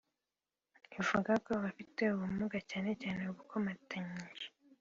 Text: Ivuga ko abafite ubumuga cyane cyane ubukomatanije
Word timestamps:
Ivuga 0.99 1.31
ko 1.43 1.49
abafite 1.57 2.01
ubumuga 2.13 2.57
cyane 2.69 2.91
cyane 3.01 3.21
ubukomatanije 3.31 4.47